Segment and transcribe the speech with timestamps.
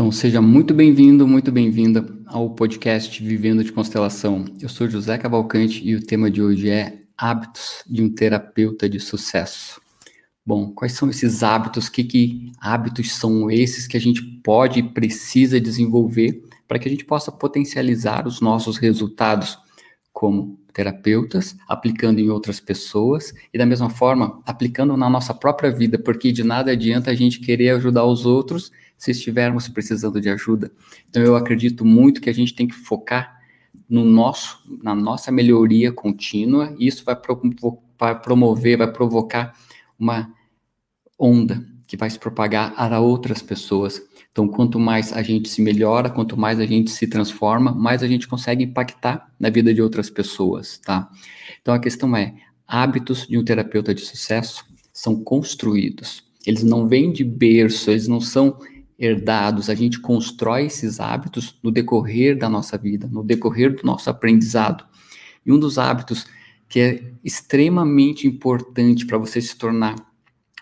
[0.00, 4.46] Então, seja muito bem-vindo, muito bem-vinda ao podcast Vivendo de Constelação.
[4.58, 8.98] Eu sou José Cavalcante e o tema de hoje é Hábitos de um Terapeuta de
[8.98, 9.78] Sucesso.
[10.44, 11.90] Bom, quais são esses hábitos?
[11.90, 16.90] Que, que hábitos são esses que a gente pode e precisa desenvolver para que a
[16.90, 19.58] gente possa potencializar os nossos resultados
[20.14, 25.98] como terapeutas, aplicando em outras pessoas e da mesma forma aplicando na nossa própria vida,
[25.98, 30.70] porque de nada adianta a gente querer ajudar os outros se estivermos precisando de ajuda.
[31.08, 33.40] Então eu acredito muito que a gente tem que focar
[33.88, 37.40] no nosso, na nossa melhoria contínua, e isso vai, pro,
[37.98, 39.56] vai promover, vai provocar
[39.98, 40.30] uma
[41.18, 44.02] onda que vai se propagar a outras pessoas.
[44.30, 48.06] Então, quanto mais a gente se melhora, quanto mais a gente se transforma, mais a
[48.06, 51.10] gente consegue impactar na vida de outras pessoas, tá?
[51.62, 52.34] Então, a questão é:
[52.68, 56.22] hábitos de um terapeuta de sucesso são construídos.
[56.46, 58.58] Eles não vêm de berço, eles não são
[59.00, 64.10] herdados, a gente constrói esses hábitos no decorrer da nossa vida, no decorrer do nosso
[64.10, 64.84] aprendizado.
[65.44, 66.26] E um dos hábitos
[66.68, 69.96] que é extremamente importante para você se tornar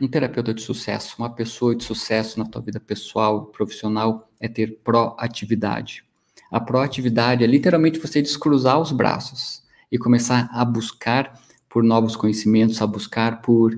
[0.00, 4.78] um terapeuta de sucesso, uma pessoa de sucesso na tua vida pessoal, profissional, é ter
[4.84, 6.04] proatividade.
[6.50, 11.34] A proatividade é literalmente você descruzar os braços e começar a buscar
[11.68, 13.76] por novos conhecimentos, a buscar por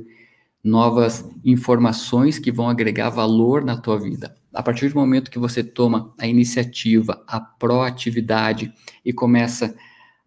[0.63, 4.37] novas informações que vão agregar valor na tua vida.
[4.53, 8.73] A partir do momento que você toma a iniciativa, a proatividade
[9.05, 9.75] e começa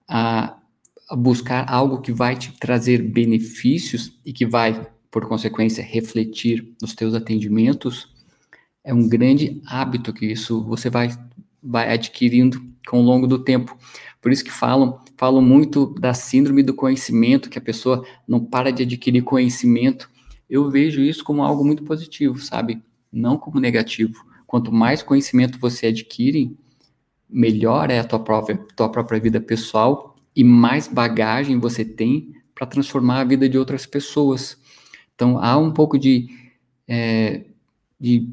[0.08, 0.58] a,
[1.18, 7.14] buscar algo que vai te trazer benefícios e que vai, por consequência, refletir nos teus
[7.14, 8.12] atendimentos,
[8.84, 11.10] é um grande hábito que isso você vai,
[11.62, 13.78] vai adquirindo com o longo do tempo.
[14.22, 18.72] Por isso que falam, falam muito da síndrome do conhecimento, que a pessoa não para
[18.72, 20.10] de adquirir conhecimento
[20.54, 22.80] eu vejo isso como algo muito positivo, sabe?
[23.14, 24.26] Não como negativo.
[24.48, 26.58] Quanto mais conhecimento você adquire,
[27.30, 32.68] melhor é a tua própria, tua própria vida pessoal e mais bagagem você tem para
[32.68, 34.58] transformar a vida de outras pessoas.
[35.16, 36.28] Então, há um pouco de,
[36.88, 37.46] é,
[38.00, 38.30] de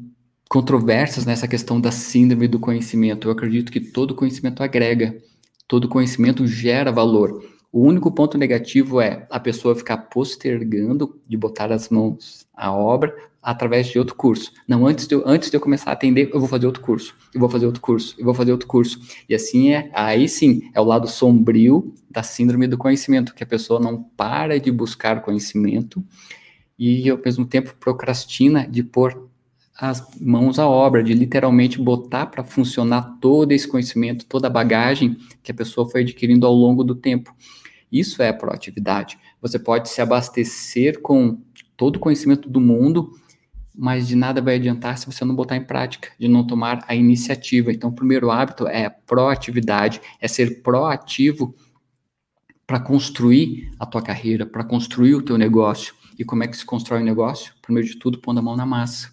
[0.49, 3.27] controvérsias nessa questão da síndrome do conhecimento.
[3.27, 5.15] Eu acredito que todo conhecimento agrega,
[5.67, 7.43] todo conhecimento gera valor.
[7.71, 13.15] O único ponto negativo é a pessoa ficar postergando de botar as mãos à obra
[13.41, 14.51] através de outro curso.
[14.67, 17.15] Não, antes de, eu, antes de eu começar a atender, eu vou fazer outro curso,
[17.33, 18.99] eu vou fazer outro curso, eu vou fazer outro curso.
[19.27, 23.47] E assim é, aí sim, é o lado sombrio da síndrome do conhecimento, que a
[23.47, 26.03] pessoa não para de buscar conhecimento
[26.77, 29.29] e ao mesmo tempo procrastina de pôr
[29.77, 35.17] as mãos à obra, de literalmente botar para funcionar todo esse conhecimento, toda a bagagem
[35.41, 37.35] que a pessoa foi adquirindo ao longo do tempo.
[37.91, 39.17] Isso é proatividade.
[39.41, 41.41] Você pode se abastecer com
[41.75, 43.11] todo o conhecimento do mundo,
[43.75, 46.95] mas de nada vai adiantar se você não botar em prática, de não tomar a
[46.95, 47.71] iniciativa.
[47.71, 51.55] Então, o primeiro hábito é proatividade, é ser proativo
[52.67, 55.93] para construir a tua carreira, para construir o teu negócio.
[56.17, 57.53] E como é que se constrói o negócio?
[57.61, 59.11] Primeiro de tudo, pondo a mão na massa,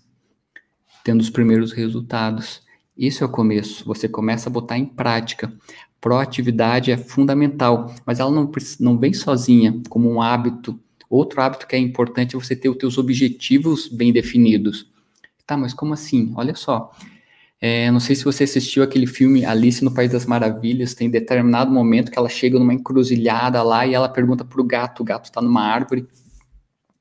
[1.03, 2.63] tendo os primeiros resultados.
[2.97, 3.85] Isso é o começo.
[3.85, 5.53] Você começa a botar em prática.
[6.01, 10.79] Proatividade é fundamental, mas ela não, não vem sozinha, como um hábito.
[11.09, 14.91] Outro hábito que é importante é você ter os teus objetivos bem definidos.
[15.47, 16.33] Tá, mas como assim?
[16.37, 16.93] Olha só.
[17.61, 20.95] É, não sei se você assistiu aquele filme Alice no País das Maravilhas.
[20.95, 25.01] Tem determinado momento que ela chega numa encruzilhada lá e ela pergunta para o gato.
[25.01, 26.07] O gato está numa árvore.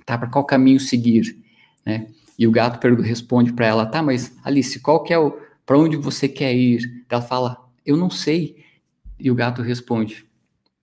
[0.06, 1.38] Tá, para qual caminho seguir?
[1.86, 2.08] Né?
[2.40, 5.38] E o gato responde para ela: Tá, mas Alice, qual que é o.
[5.66, 7.04] Para onde você quer ir?
[7.10, 8.64] Ela fala: Eu não sei.
[9.20, 10.26] E o gato responde: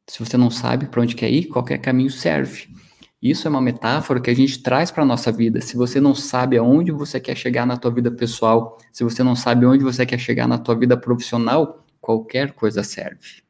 [0.06, 2.68] Se você não sabe para onde quer ir, qualquer caminho serve.
[3.24, 5.58] Isso é uma metáfora que a gente traz para a nossa vida.
[5.62, 9.34] Se você não sabe aonde você quer chegar na tua vida pessoal, se você não
[9.34, 13.42] sabe onde você quer chegar na tua vida profissional, qualquer coisa serve.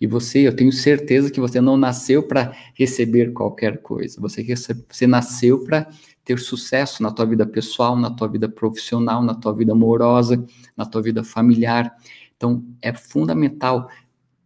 [0.00, 4.20] E você, eu tenho certeza que você não nasceu para receber qualquer coisa.
[4.20, 4.46] Você,
[4.88, 5.88] você nasceu para
[6.24, 10.46] ter sucesso na tua vida pessoal, na tua vida profissional, na tua vida amorosa,
[10.76, 11.92] na tua vida familiar.
[12.36, 13.90] Então, é fundamental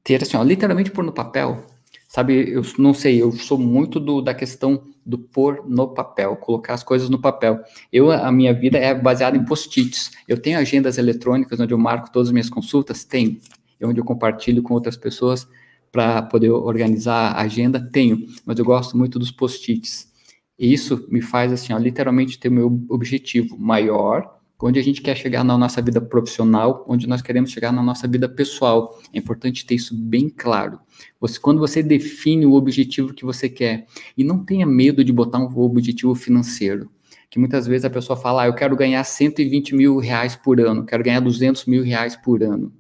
[0.02, 1.73] ter assim, ó, literalmente pôr no papel.
[2.14, 6.75] Sabe, eu não sei, eu sou muito do, da questão do pôr no papel, colocar
[6.75, 7.58] as coisas no papel.
[7.93, 10.12] Eu, a minha vida é baseada em post-its.
[10.28, 13.40] Eu tenho agendas eletrônicas onde eu marco todas as minhas consultas, tenho.
[13.81, 15.49] E onde eu compartilho com outras pessoas
[15.90, 18.25] para poder organizar a agenda, tenho.
[18.46, 20.08] Mas eu gosto muito dos post-its.
[20.56, 25.16] E isso me faz, assim, ó, literalmente ter meu objetivo maior onde a gente quer
[25.16, 28.98] chegar na nossa vida profissional, onde nós queremos chegar na nossa vida pessoal.
[29.12, 30.78] É importante ter isso bem claro.
[31.20, 33.86] Você, quando você define o objetivo que você quer,
[34.16, 36.90] e não tenha medo de botar um objetivo financeiro,
[37.28, 40.86] que muitas vezes a pessoa fala, ah, eu quero ganhar 120 mil reais por ano,
[40.86, 42.72] quero ganhar 200 mil reais por ano.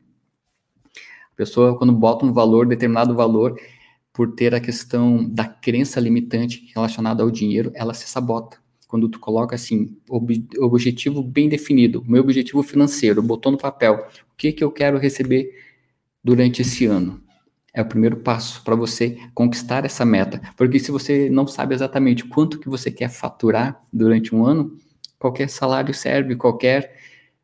[1.32, 3.58] A pessoa, quando bota um valor, determinado valor,
[4.12, 8.63] por ter a questão da crença limitante relacionada ao dinheiro, ela se sabota.
[8.94, 14.36] Quando tu coloca assim, ob objetivo bem definido, meu objetivo financeiro, botou no papel, o
[14.36, 15.50] que que eu quero receber
[16.22, 17.20] durante esse ano?
[17.72, 20.40] É o primeiro passo para você conquistar essa meta.
[20.56, 24.78] Porque se você não sabe exatamente quanto que você quer faturar durante um ano,
[25.18, 26.96] qualquer salário serve, qualquer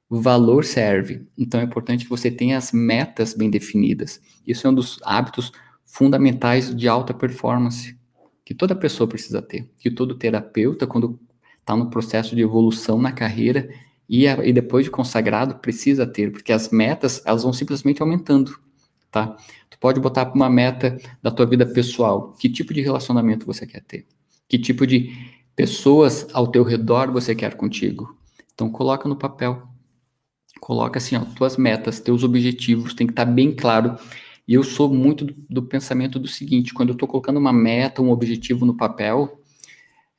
[0.09, 1.27] valor serve.
[1.37, 4.21] Então é importante que você tenha as metas bem definidas.
[4.47, 5.51] Isso é um dos hábitos
[5.85, 7.99] fundamentais de alta performance
[8.45, 11.19] que toda pessoa precisa ter, que todo terapeuta, quando
[11.61, 13.69] está no processo de evolução na carreira
[14.09, 18.59] e, a, e depois de consagrado, precisa ter, porque as metas elas vão simplesmente aumentando,
[19.11, 19.37] tá?
[19.69, 23.83] Tu pode botar uma meta da tua vida pessoal, que tipo de relacionamento você quer
[23.83, 24.07] ter,
[24.49, 25.17] que tipo de
[25.55, 28.17] pessoas ao teu redor você quer contigo.
[28.53, 29.63] Então coloca no papel,
[30.61, 33.97] coloca assim, ó, tuas metas, teus objetivos, tem que estar tá bem claro
[34.51, 38.03] e eu sou muito do, do pensamento do seguinte: quando eu estou colocando uma meta,
[38.03, 39.41] um objetivo no papel,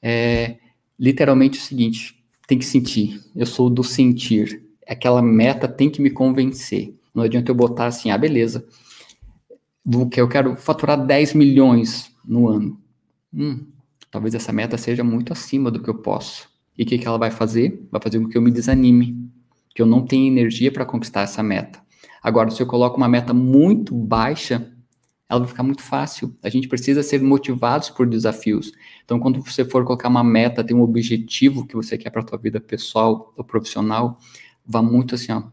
[0.02, 0.58] é
[1.02, 3.20] literalmente o seguinte: tem que sentir.
[3.36, 4.64] Eu sou do sentir.
[4.88, 6.96] Aquela meta tem que me convencer.
[7.14, 8.66] Não adianta eu botar assim, ah, beleza.
[10.16, 12.80] eu quero faturar 10 milhões no ano.
[13.34, 13.66] Hum,
[14.12, 16.48] talvez essa meta seja muito acima do que eu posso.
[16.78, 17.86] E o que, que ela vai fazer?
[17.92, 19.30] Vai fazer com que eu me desanime,
[19.74, 21.82] que eu não tenha energia para conquistar essa meta.
[22.22, 24.72] Agora, se eu coloco uma meta muito baixa,
[25.32, 26.36] ela vai ficar muito fácil.
[26.44, 28.74] A gente precisa ser motivados por desafios.
[29.06, 32.26] Então, quando você for colocar uma meta, tem um objetivo que você quer para a
[32.26, 34.20] tua vida pessoal ou profissional,
[34.66, 35.44] vá muito assim, ó,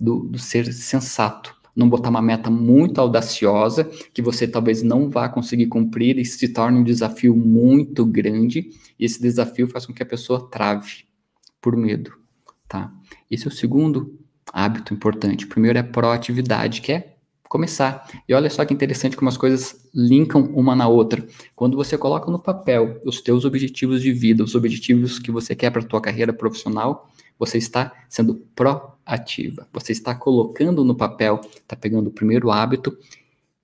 [0.00, 1.54] do, do ser sensato.
[1.76, 6.48] Não botar uma meta muito audaciosa, que você talvez não vá conseguir cumprir e se
[6.48, 11.04] torne um desafio muito grande, e esse desafio faz com que a pessoa trave
[11.60, 12.12] por medo,
[12.66, 12.90] tá?
[13.30, 14.18] Esse é o segundo
[14.50, 15.44] hábito importante.
[15.44, 17.11] O primeiro é proatividade, que é
[17.52, 18.08] começar.
[18.26, 21.22] E olha só que interessante como as coisas linkam uma na outra.
[21.54, 25.70] Quando você coloca no papel os teus objetivos de vida, os objetivos que você quer
[25.70, 29.68] para a tua carreira profissional, você está sendo proativa.
[29.70, 32.96] Você está colocando no papel, está pegando o primeiro hábito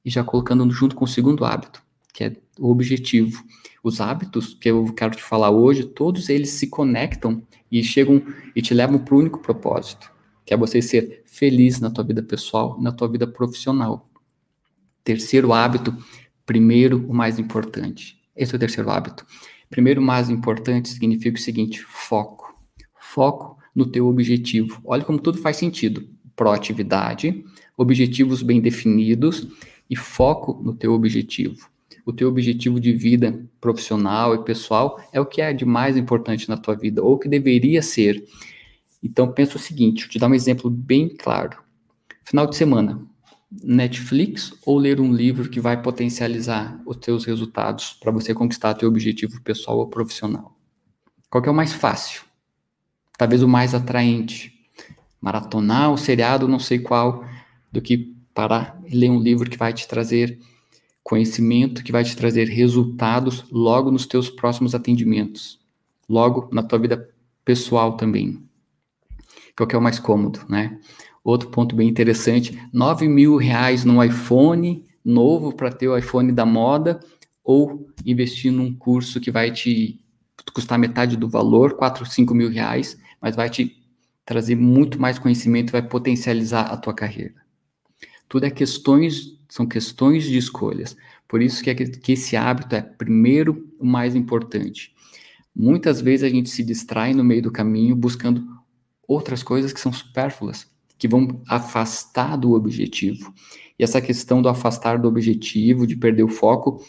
[0.05, 1.83] e já colocando junto com o segundo hábito,
[2.13, 3.43] que é o objetivo.
[3.83, 7.43] Os hábitos que eu quero te falar hoje, todos eles se conectam
[7.73, 8.23] e chegam
[8.55, 10.13] e te levam para o único propósito,
[10.49, 14.09] que é você ser feliz na tua vida pessoal e na tua vida profissional.
[15.05, 15.95] Terceiro hábito,
[16.47, 18.19] primeiro o mais importante.
[18.35, 19.27] Esse é o terceiro hábito.
[19.69, 22.59] Primeiro o mais importante significa o seguinte, foco.
[22.99, 24.81] Foco no teu objetivo.
[24.87, 26.09] Olha como tudo faz sentido.
[26.35, 27.45] Proatividade,
[27.77, 29.47] objetivos bem definidos
[29.91, 31.69] e foco no teu objetivo.
[32.07, 36.49] O teu objetivo de vida profissional e pessoal é o que é de mais importante
[36.49, 38.25] na tua vida, ou que deveria ser.
[39.03, 41.59] Então pensa o seguinte, vou te dar um exemplo bem claro.
[42.25, 43.01] Final de semana,
[43.51, 48.89] Netflix ou ler um livro que vai potencializar os teus resultados para você conquistar teu
[48.89, 50.57] objetivo pessoal ou profissional?
[51.31, 52.23] Qual é o mais fácil?
[53.17, 54.53] Talvez o mais atraente.
[55.21, 57.25] Maratonar o seriado, não sei qual,
[57.73, 60.39] do que parar e ler um livro que vai te trazer
[61.03, 65.59] conhecimento, que vai te trazer resultados logo nos teus próximos atendimentos,
[66.09, 67.09] logo na tua vida
[67.45, 68.48] pessoal também
[69.59, 70.79] qual que é o mais cômodo, né?
[71.25, 76.47] Outro ponto bem interessante, 9 mil reais num iPhone novo para ter o iPhone da
[76.47, 77.01] moda
[77.43, 80.01] ou investir num curso que vai te
[80.55, 83.77] custar metade do valor, 4, 5 mil reais, mas vai te
[84.25, 87.35] trazer muito mais conhecimento, vai potencializar a tua carreira.
[88.29, 90.97] Tudo é questões, são questões de escolhas.
[91.27, 94.95] Por isso que, é que esse hábito é primeiro o mais importante.
[95.55, 98.58] Muitas vezes a gente se distrai no meio do caminho buscando
[99.09, 103.33] outras coisas que são supérfluas, que vão afastar do objetivo.
[103.79, 106.85] E essa questão do afastar do objetivo, de perder o foco,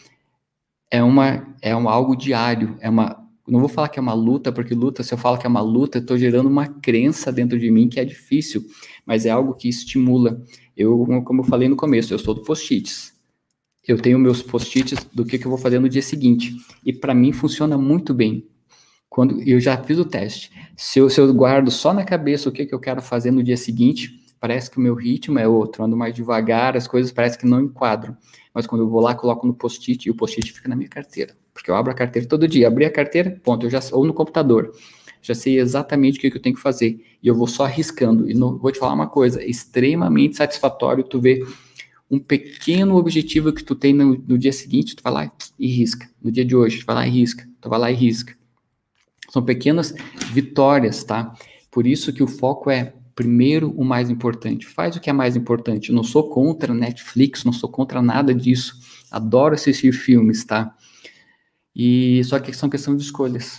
[0.91, 4.51] é uma é uma, algo diário, é uma não vou falar que é uma luta,
[4.51, 7.57] porque luta, se eu falo que é uma luta, eu estou gerando uma crença dentro
[7.57, 8.63] de mim que é difícil,
[9.05, 10.39] mas é algo que estimula.
[10.77, 13.11] Eu, como eu falei no começo, eu sou do post-its.
[13.87, 16.55] Eu tenho meus post-its do que, que eu vou fazer no dia seguinte.
[16.85, 18.47] E para mim funciona muito bem.
[19.09, 22.51] Quando eu já fiz o teste, se eu, se eu guardo só na cabeça o
[22.51, 25.83] que, que eu quero fazer no dia seguinte, parece que o meu ritmo é outro,
[25.83, 28.15] ando mais devagar, as coisas parecem que não enquadram.
[28.53, 31.35] Mas quando eu vou lá, coloco no post-it e o post-it fica na minha carteira.
[31.53, 32.67] Porque eu abro a carteira todo dia.
[32.67, 34.71] Abri a carteira, ponto, eu já ou no computador.
[35.21, 37.03] Já sei exatamente o que, que eu tenho que fazer.
[37.21, 38.29] E eu vou só arriscando.
[38.29, 41.45] E não, vou te falar uma coisa, extremamente satisfatório tu ver
[42.09, 46.09] um pequeno objetivo que tu tem no, no dia seguinte, tu vai lá e risca.
[46.21, 47.47] No dia de hoje, tu vai lá e risca.
[47.61, 48.38] Tu vai lá e risca.
[49.29, 49.93] São pequenas
[50.31, 51.33] vitórias, tá?
[51.71, 54.65] Por isso que o foco é primeiro o mais importante.
[54.65, 55.89] Faz o que é mais importante.
[55.89, 58.79] Eu não sou contra Netflix, não sou contra nada disso.
[59.11, 60.73] Adoro assistir filmes, tá?
[61.75, 63.57] E só que são questão de escolhas.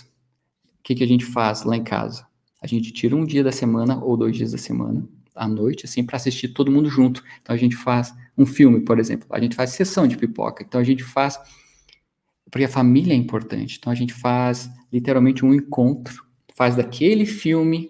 [0.79, 2.25] O que, que a gente faz lá em casa?
[2.61, 6.03] A gente tira um dia da semana ou dois dias da semana, à noite, assim,
[6.03, 7.23] para assistir todo mundo junto.
[7.41, 9.27] Então a gente faz um filme, por exemplo.
[9.31, 10.63] A gente faz sessão de pipoca.
[10.63, 11.39] Então a gente faz
[12.51, 13.77] porque a família é importante.
[13.79, 17.89] Então a gente faz literalmente um encontro, faz daquele filme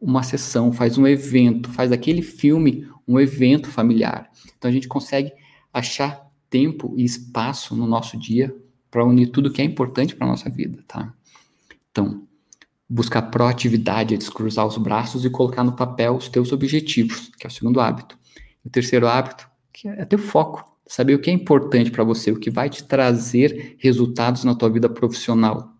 [0.00, 4.30] uma sessão, faz um evento, faz daquele filme um evento familiar.
[4.56, 5.30] Então a gente consegue
[5.72, 8.54] achar tempo e espaço no nosso dia
[8.90, 11.14] para unir tudo que é importante para nossa vida, tá?
[11.90, 12.26] Então,
[12.88, 17.48] buscar proatividade é descruzar os braços e colocar no papel os teus objetivos, que é
[17.48, 18.18] o segundo hábito.
[18.64, 22.38] O terceiro hábito, que é ter foco, saber o que é importante para você, o
[22.38, 25.74] que vai te trazer resultados na tua vida profissional.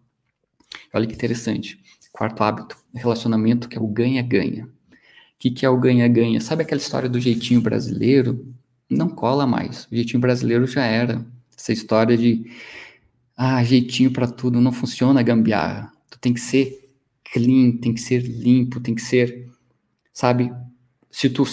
[0.90, 1.78] Olha que interessante.
[2.11, 4.64] Quarto hábito, relacionamento, que é o ganha-ganha.
[4.64, 4.69] O
[5.38, 6.40] que, que é o ganha-ganha?
[6.40, 8.54] Sabe aquela história do jeitinho brasileiro?
[8.88, 9.85] Não cola mais.
[9.92, 11.23] O jeitinho brasileiro já era.
[11.59, 12.50] Essa história de
[13.37, 15.92] ah, jeitinho para tudo não funciona gambiarra.
[16.09, 16.88] Tu tem que ser
[17.23, 19.50] clean, tem que ser limpo, tem que ser,
[20.11, 20.50] sabe,
[21.11, 21.45] se tu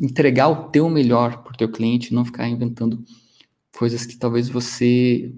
[0.00, 3.02] entregar o teu melhor o teu cliente, não ficar inventando
[3.76, 5.32] coisas que talvez você,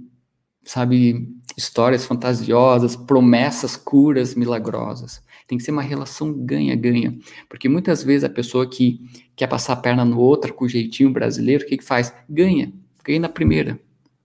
[0.63, 5.23] sabe, histórias fantasiosas, promessas, curas milagrosas.
[5.47, 9.01] Tem que ser uma relação ganha-ganha, porque muitas vezes a pessoa que
[9.35, 12.13] quer passar a perna no outra com o jeitinho brasileiro, o que que faz?
[12.29, 12.73] Ganha,
[13.03, 13.81] ganha na primeira,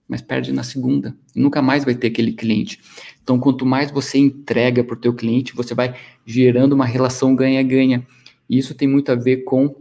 [0.06, 2.78] mas perde na segunda e nunca mais vai ter aquele cliente.
[3.22, 5.94] Então, quanto mais você entrega para o teu cliente, você vai
[6.26, 8.06] gerando uma relação ganha-ganha.
[8.48, 9.74] E isso tem muito a ver com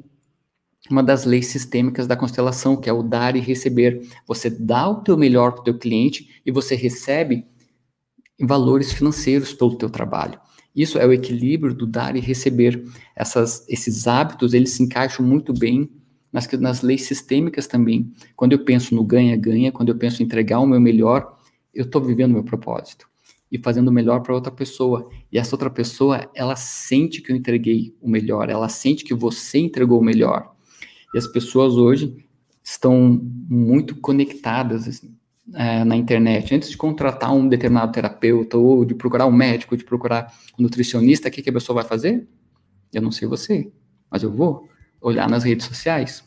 [0.89, 4.01] uma das leis sistêmicas da constelação, que é o dar e receber.
[4.27, 7.45] Você dá o teu melhor para o teu cliente e você recebe
[8.39, 10.39] valores financeiros pelo teu trabalho.
[10.75, 12.83] Isso é o equilíbrio do dar e receber.
[13.15, 15.89] Essas, esses hábitos, eles se encaixam muito bem
[16.31, 18.11] nas, nas leis sistêmicas também.
[18.35, 21.37] Quando eu penso no ganha-ganha, quando eu penso em entregar o meu melhor,
[21.73, 23.07] eu estou vivendo o meu propósito
[23.51, 25.07] e fazendo o melhor para outra pessoa.
[25.31, 29.59] E essa outra pessoa, ela sente que eu entreguei o melhor, ela sente que você
[29.59, 30.52] entregou o melhor.
[31.13, 32.25] E as pessoas hoje
[32.63, 35.15] estão muito conectadas assim,
[35.53, 36.55] é, na internet.
[36.55, 41.27] Antes de contratar um determinado terapeuta, ou de procurar um médico, de procurar um nutricionista,
[41.27, 42.27] o que, que a pessoa vai fazer?
[42.93, 43.72] Eu não sei você,
[44.10, 44.67] mas eu vou
[45.01, 46.24] olhar nas redes sociais.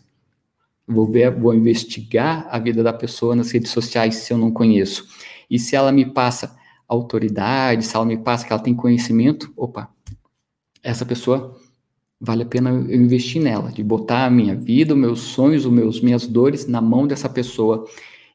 [0.86, 5.06] Vou ver, vou investigar a vida da pessoa nas redes sociais se eu não conheço.
[5.50, 9.90] E se ela me passa autoridade, se ela me passa que ela tem conhecimento, opa,
[10.82, 11.58] essa pessoa
[12.20, 15.72] vale a pena eu investir nela, de botar a minha vida, os meus sonhos, os
[15.72, 17.86] meus minhas dores na mão dessa pessoa.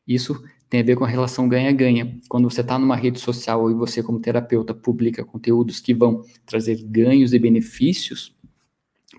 [0.07, 2.17] Isso tem a ver com a relação ganha-ganha.
[2.29, 6.81] Quando você está numa rede social e você, como terapeuta, publica conteúdos que vão trazer
[6.83, 8.33] ganhos e benefícios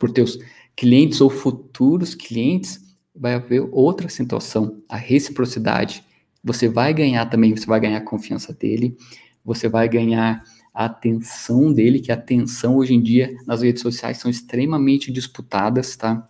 [0.00, 0.38] por teus
[0.74, 2.80] clientes ou futuros clientes,
[3.14, 6.02] vai haver outra situação, a reciprocidade.
[6.42, 8.96] Você vai ganhar também, você vai ganhar a confiança dele,
[9.44, 10.42] você vai ganhar
[10.72, 15.96] a atenção dele, que a atenção hoje em dia nas redes sociais são extremamente disputadas,
[15.96, 16.28] tá?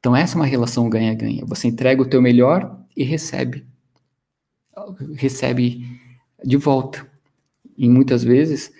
[0.00, 1.44] Então essa é uma relação ganha-ganha.
[1.46, 3.64] Você entrega o teu melhor e recebe
[5.14, 5.86] recebe
[6.44, 7.06] de volta.
[7.76, 8.72] E muitas vezes,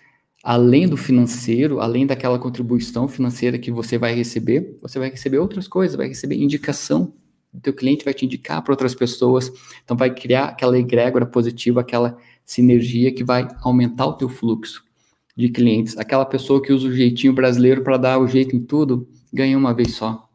[0.42, 5.66] além do financeiro, além daquela contribuição financeira que você vai receber, você vai receber outras
[5.66, 7.12] coisas, vai receber indicação.
[7.52, 9.50] O teu cliente vai te indicar para outras pessoas,
[9.84, 14.84] então vai criar aquela egrégora positiva, aquela sinergia que vai aumentar o teu fluxo
[15.36, 15.96] de clientes.
[15.96, 19.74] Aquela pessoa que usa o jeitinho brasileiro para dar o jeito em tudo, ganha uma
[19.74, 20.28] vez só.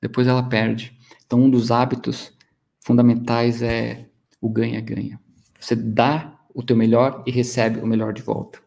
[0.00, 0.92] Depois ela perde.
[1.26, 2.32] Então, um dos hábitos
[2.80, 4.06] fundamentais é
[4.40, 5.18] o ganha-ganha.
[5.58, 8.58] Você dá o teu melhor e recebe o melhor de volta.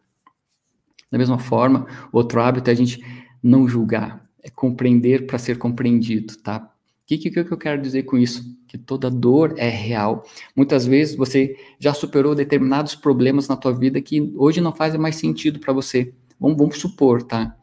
[1.10, 3.02] Da mesma forma, outro hábito é a gente
[3.42, 6.70] não julgar, é compreender para ser compreendido, tá?
[7.08, 8.44] O que, que, que eu quero dizer com isso?
[8.66, 10.26] Que toda dor é real.
[10.54, 15.16] Muitas vezes você já superou determinados problemas na tua vida que hoje não fazem mais
[15.16, 16.12] sentido para você.
[16.38, 17.56] Vamos, vamos supor, tá?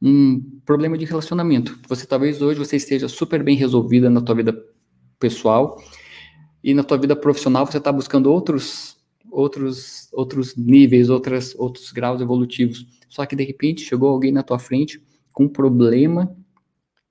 [0.00, 1.78] Um problema de relacionamento.
[1.86, 4.58] Você talvez hoje você esteja super bem resolvida na tua vida
[5.18, 5.78] pessoal
[6.64, 8.96] e na tua vida profissional você está buscando outros
[9.30, 12.86] outros outros níveis, outras outros graus evolutivos.
[13.06, 14.98] Só que de repente chegou alguém na tua frente
[15.30, 16.34] com um problema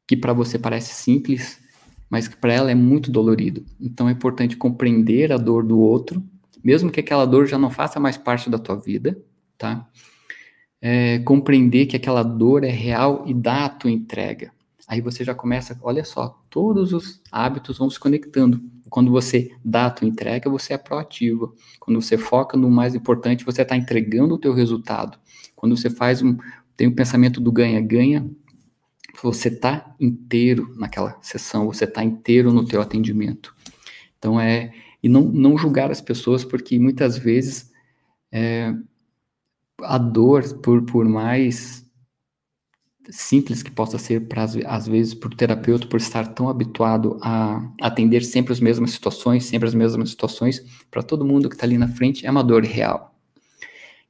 [0.07, 1.66] que para você parece simples,
[2.09, 3.65] mas que para ela é muito dolorido.
[3.79, 6.23] Então é importante compreender a dor do outro,
[6.63, 9.17] mesmo que aquela dor já não faça mais parte da tua vida,
[9.57, 9.87] tá?
[10.81, 14.51] É, compreender que aquela dor é real e dar a tua entrega.
[14.87, 18.61] aí você já começa, olha só, todos os hábitos vão se conectando.
[18.89, 21.53] Quando você dá a tua entrega, você é proativo.
[21.79, 25.17] Quando você foca no mais importante, você está entregando o teu resultado.
[25.55, 26.37] Quando você faz um,
[26.77, 28.29] tem um pensamento do ganha-ganha,
[29.21, 33.55] você está inteiro naquela sessão, você está inteiro no teu atendimento.
[34.17, 34.71] Então é
[35.01, 37.71] e não, não julgar as pessoas porque muitas vezes
[38.31, 38.73] é,
[39.81, 41.85] a dor por, por mais
[43.09, 47.71] simples que possa ser para às vezes para o terapeuta por estar tão habituado a
[47.81, 51.77] atender sempre as mesmas situações, sempre as mesmas situações para todo mundo que está ali
[51.77, 53.15] na frente é uma dor real.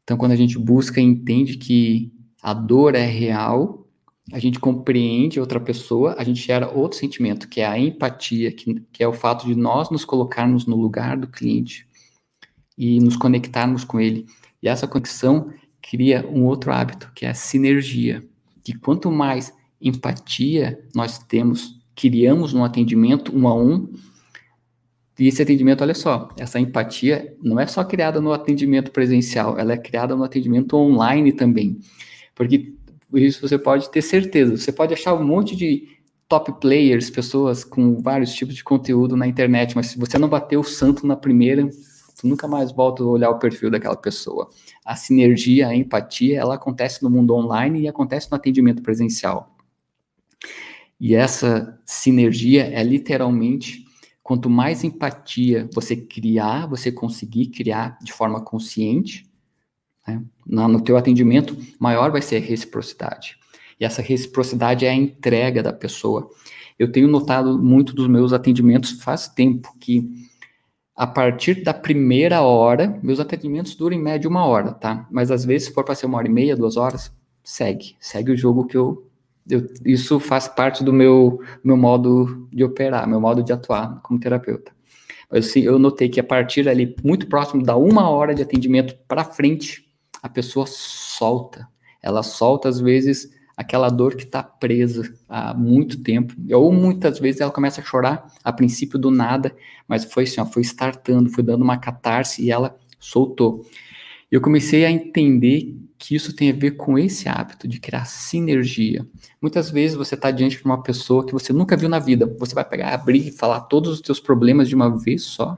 [0.03, 2.11] Então quando a gente busca e entende que
[2.41, 3.86] a dor é real,
[4.31, 8.81] a gente compreende outra pessoa, a gente gera outro sentimento, que é a empatia, que,
[8.91, 11.87] que é o fato de nós nos colocarmos no lugar do cliente
[12.77, 14.25] e nos conectarmos com ele.
[14.61, 18.21] E essa conexão cria um outro hábito, que é a sinergia.
[18.63, 23.89] Que quanto mais empatia nós temos, criamos no atendimento um a um,
[25.17, 29.73] e esse atendimento, olha só, essa empatia não é só criada no atendimento presencial, ela
[29.73, 31.79] é criada no atendimento online também.
[32.35, 32.76] Porque
[33.13, 34.57] isso você pode ter certeza.
[34.57, 35.97] Você pode achar um monte de
[36.27, 40.57] top players, pessoas com vários tipos de conteúdo na internet, mas se você não bater
[40.57, 44.49] o santo na primeira, você nunca mais volta a olhar o perfil daquela pessoa.
[44.83, 49.55] A sinergia, a empatia, ela acontece no mundo online e acontece no atendimento presencial.
[50.99, 53.85] E essa sinergia é literalmente
[54.23, 59.26] quanto mais empatia você criar, você conseguir criar de forma consciente,
[60.07, 60.21] né?
[60.45, 63.37] No teu atendimento, maior vai ser a reciprocidade.
[63.79, 66.29] E essa reciprocidade é a entrega da pessoa.
[66.79, 70.27] Eu tenho notado muito dos meus atendimentos faz tempo que
[70.95, 75.07] a partir da primeira hora, meus atendimentos duram em média uma hora, tá?
[75.11, 77.95] Mas às vezes, se for para ser uma hora e meia, duas horas, segue.
[77.99, 79.07] Segue o jogo que eu.
[79.47, 84.19] eu isso faz parte do meu, meu modo de operar, meu modo de atuar como
[84.19, 84.71] terapeuta.
[85.29, 88.97] Mas assim, eu notei que a partir ali, muito próximo da uma hora de atendimento
[89.07, 89.86] para frente,
[90.27, 91.67] a pessoa solta.
[92.03, 96.35] Ela solta, às vezes, aquela dor que está presa há muito tempo.
[96.53, 99.55] Ou muitas vezes ela começa a chorar a princípio do nada,
[99.87, 103.65] mas foi assim, ó, foi startando, foi dando uma catarse e ela soltou.
[104.29, 109.07] Eu comecei a entender que isso tem a ver com esse hábito de criar sinergia.
[109.41, 112.35] Muitas vezes você está diante de uma pessoa que você nunca viu na vida.
[112.37, 115.57] Você vai pegar, abrir e falar todos os teus problemas de uma vez só?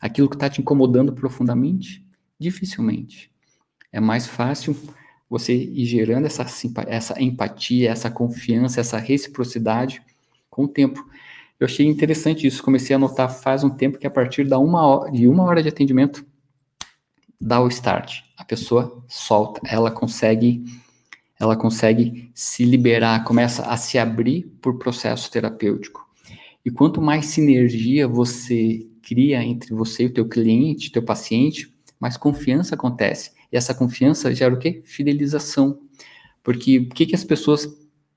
[0.00, 2.04] Aquilo que está te incomodando profundamente?
[2.38, 3.32] Dificilmente
[3.94, 4.76] é mais fácil
[5.30, 6.44] você ir gerando essa,
[6.88, 10.02] essa empatia, essa confiança, essa reciprocidade
[10.50, 11.08] com o tempo.
[11.60, 14.84] Eu achei interessante isso, comecei a notar faz um tempo que a partir da uma
[14.84, 16.26] hora, de uma hora de atendimento,
[17.40, 18.22] dá o start.
[18.36, 20.64] A pessoa solta, ela consegue,
[21.38, 26.04] ela consegue se liberar, começa a se abrir por processo terapêutico.
[26.64, 32.16] E quanto mais sinergia você cria entre você e o teu cliente, teu paciente, mais
[32.16, 33.33] confiança acontece.
[33.54, 34.82] E essa confiança gera o quê?
[34.84, 35.78] Fidelização.
[36.42, 37.68] Porque o que, que as pessoas,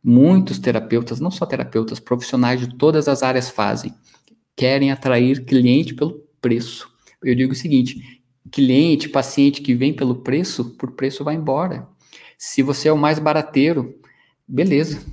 [0.03, 3.93] muitos terapeutas, não só terapeutas, profissionais de todas as áreas fazem?
[4.55, 6.91] Querem atrair cliente pelo preço.
[7.21, 11.87] Eu digo o seguinte: cliente, paciente que vem pelo preço, por preço vai embora.
[12.35, 13.93] Se você é o mais barateiro,
[14.47, 15.05] beleza.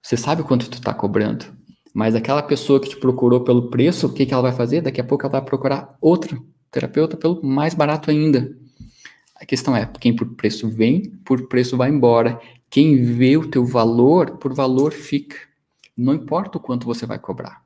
[0.00, 1.44] Você sabe quanto tu está cobrando.
[1.92, 4.80] Mas aquela pessoa que te procurou pelo preço, o que, que ela vai fazer?
[4.80, 8.63] Daqui a pouco ela vai procurar outro terapeuta pelo mais barato ainda.
[9.34, 12.40] A questão é, quem por preço vem, por preço vai embora.
[12.70, 15.36] Quem vê o teu valor, por valor fica.
[15.96, 17.64] Não importa o quanto você vai cobrar.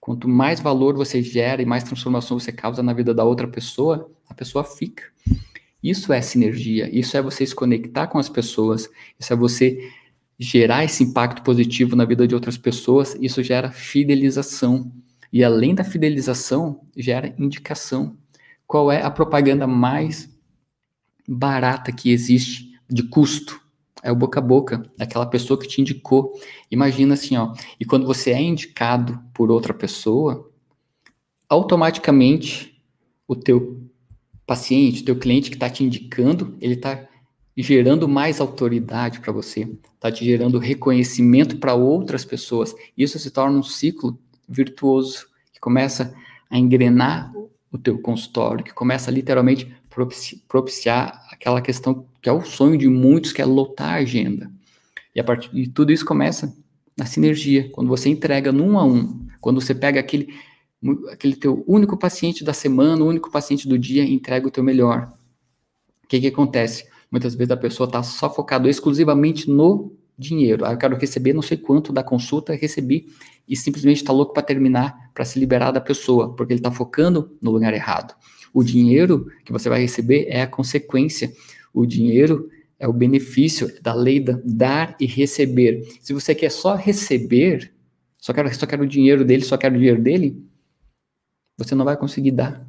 [0.00, 4.10] Quanto mais valor você gera e mais transformação você causa na vida da outra pessoa,
[4.28, 5.04] a pessoa fica.
[5.82, 8.88] Isso é sinergia, isso é você se conectar com as pessoas,
[9.18, 9.90] isso é você
[10.38, 14.92] gerar esse impacto positivo na vida de outras pessoas, isso gera fidelização.
[15.32, 18.16] E além da fidelização, gera indicação.
[18.66, 20.31] Qual é a propaganda mais
[21.32, 23.60] barata que existe de custo.
[24.02, 26.32] É o boca a boca, aquela pessoa que te indicou.
[26.70, 27.54] Imagina assim, ó.
[27.78, 30.50] E quando você é indicado por outra pessoa,
[31.48, 32.82] automaticamente
[33.28, 33.80] o teu
[34.44, 37.08] paciente, o teu cliente que está te indicando, ele está
[37.56, 42.74] gerando mais autoridade para você, está te gerando reconhecimento para outras pessoas.
[42.96, 44.18] Isso se torna um ciclo
[44.48, 46.14] virtuoso que começa
[46.50, 47.32] a engrenar
[47.70, 49.72] o teu consultório, que começa literalmente
[50.48, 54.50] propiciar aquela questão que é o sonho de muitos, que é lotar a agenda.
[55.14, 56.54] E a partir de tudo isso começa
[56.96, 60.32] na sinergia, quando você entrega num a um, quando você pega aquele
[61.12, 65.12] aquele teu único paciente da semana, o único paciente do dia, entrega o teu melhor.
[66.04, 66.84] O que que acontece?
[67.10, 70.64] Muitas vezes a pessoa está só focada exclusivamente no dinheiro.
[70.64, 73.06] Ah, eu quero receber não sei quanto da consulta, recebi
[73.48, 77.36] e simplesmente está louco para terminar, para se liberar da pessoa, porque ele está focando
[77.40, 78.14] no lugar errado.
[78.52, 81.32] O dinheiro que você vai receber é a consequência.
[81.72, 85.86] O dinheiro é o benefício da lei da dar e receber.
[86.00, 87.72] Se você quer só receber,
[88.18, 90.44] só quero, só quero o dinheiro dele, só quero o dinheiro dele,
[91.56, 92.66] você não vai conseguir dar.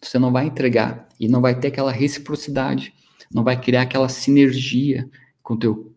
[0.00, 2.94] Você não vai entregar e não vai ter aquela reciprocidade,
[3.32, 5.08] não vai criar aquela sinergia
[5.42, 5.94] com o teu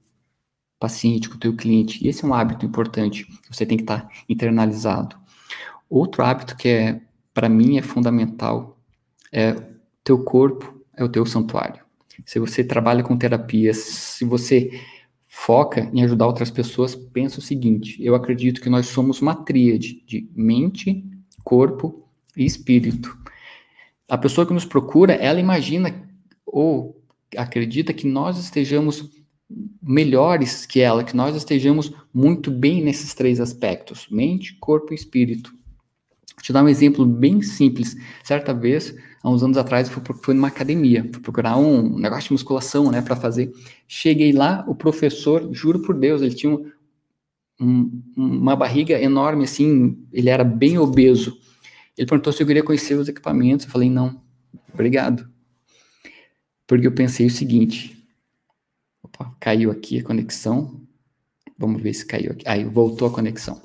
[0.78, 2.06] paciente, com o teu cliente.
[2.06, 5.15] E esse é um hábito importante você tem que estar internalizado.
[5.89, 7.02] Outro hábito que é
[7.34, 8.73] para mim é fundamental
[9.34, 9.56] é
[10.04, 11.84] teu corpo é o teu santuário.
[12.24, 14.80] Se você trabalha com terapias, se você
[15.28, 20.04] foca em ajudar outras pessoas, pensa o seguinte: eu acredito que nós somos uma tríade
[20.06, 21.04] de mente,
[21.43, 23.17] corpo e espírito.
[24.08, 26.08] A pessoa que nos procura, ela imagina
[26.46, 27.02] ou
[27.36, 29.10] acredita que nós estejamos
[29.82, 35.52] melhores que ela, que nós estejamos muito bem nesses três aspectos: mente, corpo e espírito.
[36.36, 37.96] Vou te dar um exemplo bem simples.
[38.24, 42.34] Certa vez, há uns anos atrás, eu fui, numa academia, fui procurar um negócio de
[42.34, 43.52] musculação, né, para fazer.
[43.88, 46.70] Cheguei lá, o professor, juro por Deus, ele tinha um,
[47.60, 51.38] um, uma barriga enorme, assim, ele era bem obeso.
[51.98, 53.66] Ele perguntou se eu queria conhecer os equipamentos.
[53.66, 54.22] Eu falei, não,
[54.74, 55.32] obrigado.
[56.68, 57.96] Porque eu pensei o seguinte:
[59.02, 60.82] opa, caiu aqui a conexão.
[61.58, 62.44] Vamos ver se caiu aqui.
[62.48, 63.62] Aí, voltou a conexão.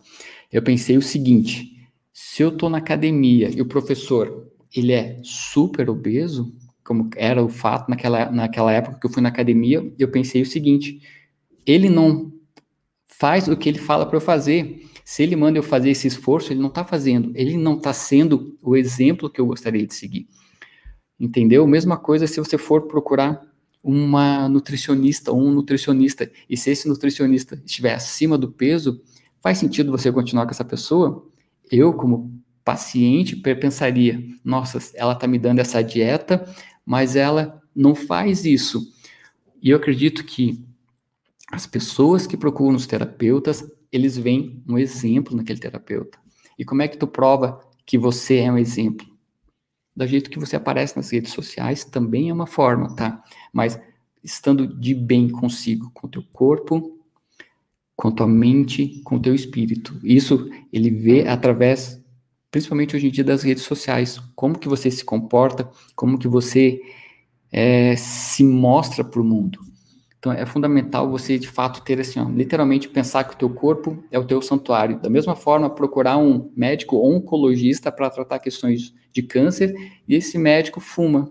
[0.53, 5.89] Eu pensei o seguinte: se eu estou na academia e o professor ele é super
[5.89, 6.53] obeso,
[6.85, 10.47] como era o fato naquela, naquela época que eu fui na academia, eu pensei o
[10.47, 11.01] seguinte:
[11.67, 12.33] ele não
[13.07, 14.87] faz o que ele fala para eu fazer.
[15.05, 17.33] Se ele manda eu fazer esse esforço, ele não está fazendo.
[17.35, 20.29] Ele não está sendo o exemplo que eu gostaria de seguir.
[21.19, 21.67] Entendeu?
[21.67, 23.43] Mesma coisa se você for procurar
[23.83, 29.01] uma nutricionista ou um nutricionista, e se esse nutricionista estiver acima do peso,
[29.43, 31.27] faz sentido você continuar com essa pessoa?
[31.71, 32.38] Eu, como
[32.69, 36.45] paciente, pensaria: nossa, ela está me dando essa dieta,
[36.85, 38.93] mas ela não faz isso.
[39.63, 40.63] E eu acredito que
[41.51, 46.19] as pessoas que procuram os terapeutas, eles veem um exemplo naquele terapeuta.
[46.59, 49.07] E como é que tu prova que você é um exemplo?
[49.97, 53.25] Do jeito que você aparece nas redes sociais também é uma forma, tá?
[53.51, 53.81] Mas
[54.23, 57.01] estando de bem consigo, com o teu corpo,
[57.97, 59.99] com tua mente, com o teu espírito.
[60.05, 61.99] Isso ele vê através,
[62.51, 64.21] principalmente hoje em dia, das redes sociais.
[64.35, 66.81] Como que você se comporta, como que você
[67.53, 69.61] é, se mostra para o mundo.
[70.19, 74.03] Então é fundamental você de fato ter assim, ó, literalmente pensar que o teu corpo
[74.11, 75.01] é o teu santuário.
[75.01, 79.75] Da mesma forma, procurar um médico oncologista para tratar questões de câncer
[80.09, 81.31] e esse médico fuma.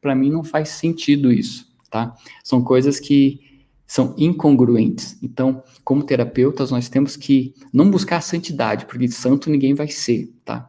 [0.00, 2.14] Para mim não faz sentido isso, tá?
[2.42, 3.40] São coisas que
[3.86, 5.16] são incongruentes.
[5.22, 10.28] Então, como terapeutas, nós temos que não buscar a santidade, porque santo ninguém vai ser,
[10.46, 10.68] tá?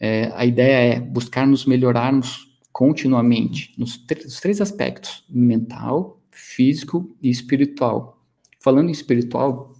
[0.00, 3.96] É, a ideia é buscar nos melhorarmos continuamente nos,
[4.40, 8.18] três aspectos: mental, físico e espiritual.
[8.58, 9.74] Falando em espiritual,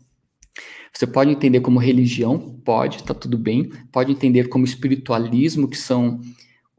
[0.93, 3.71] você pode entender como religião, pode, tá tudo bem.
[3.91, 6.21] Pode entender como espiritualismo, que são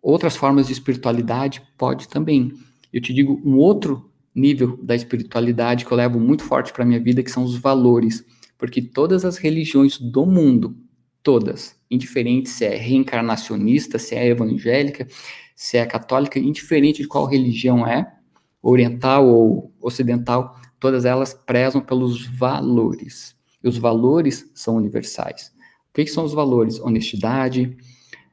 [0.02, 2.54] outras formas de espiritualidade, pode também.
[2.92, 7.00] Eu te digo um outro nível da espiritualidade que eu levo muito forte para minha
[7.00, 8.24] vida, que são os valores,
[8.58, 10.78] porque todas as religiões do mundo,
[11.24, 15.08] todas, indiferente se é reencarnacionista, se é evangélica,
[15.56, 18.14] se é católica, indiferente de qual religião é,
[18.62, 23.36] oriental ou ocidental, todas elas prezam pelos valores.
[23.64, 25.54] E os valores são universais.
[25.90, 26.80] O que, que são os valores?
[26.80, 27.78] Honestidade,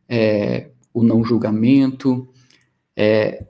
[0.09, 2.29] é, o não julgamento,
[2.97, 3.47] é,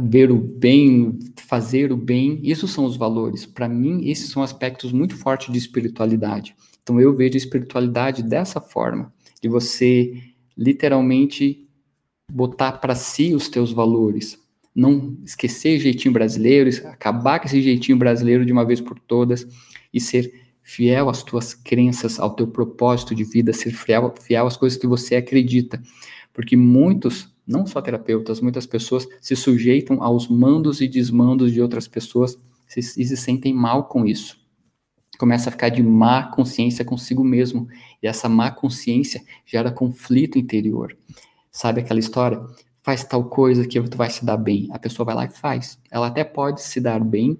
[0.00, 3.46] ver o bem, fazer o bem, isso são os valores.
[3.46, 6.54] Para mim, esses são aspectos muito fortes de espiritualidade.
[6.86, 10.22] Então, eu vejo espiritualidade dessa forma, de você
[10.56, 11.68] literalmente
[12.30, 14.38] botar para si os teus valores,
[14.72, 19.44] não esquecer jeitinho brasileiro, acabar com esse jeitinho brasileiro de uma vez por todas
[19.92, 24.56] e ser fiel às tuas crenças, ao teu propósito de vida, ser fiel, fiel às
[24.56, 25.82] coisas que você acredita.
[26.32, 31.88] Porque muitos, não só terapeutas, muitas pessoas se sujeitam aos mandos e desmandos de outras
[31.88, 32.38] pessoas
[32.76, 34.45] e se sentem mal com isso.
[35.18, 37.68] Começa a ficar de má consciência consigo mesmo.
[38.02, 40.96] E essa má consciência gera conflito interior.
[41.50, 42.40] Sabe aquela história?
[42.86, 44.68] faz tal coisa que tu vai se dar bem.
[44.70, 45.76] A pessoa vai lá e faz.
[45.90, 47.36] Ela até pode se dar bem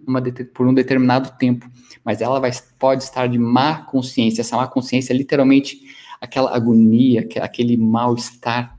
[0.53, 1.71] por um determinado tempo,
[2.05, 4.41] mas ela vai, pode estar de má consciência.
[4.41, 5.81] Essa má consciência é literalmente
[6.21, 8.77] aquela agonia, aquele mal-estar